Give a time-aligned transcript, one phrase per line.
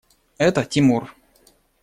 [0.39, 1.11] Это– Тимур.